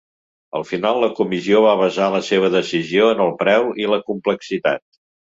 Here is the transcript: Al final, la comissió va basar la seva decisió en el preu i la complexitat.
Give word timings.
Al 0.59 0.63
final, 0.67 0.95
la 1.01 1.09
comissió 1.17 1.59
va 1.65 1.73
basar 1.81 2.07
la 2.15 2.21
seva 2.29 2.49
decisió 2.55 3.09
en 3.17 3.21
el 3.27 3.35
preu 3.43 3.67
i 3.83 3.91
la 3.91 4.01
complexitat. 4.09 4.83